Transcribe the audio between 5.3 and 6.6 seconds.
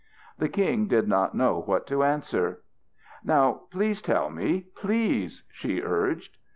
she urged.